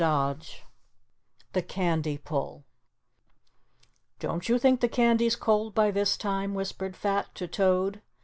[0.03, 0.63] CHAPTER IV
[1.53, 2.63] THE CANDY PULL
[4.17, 8.01] "Don't you think the candy's cold by this time?" whispered Fat to Toad.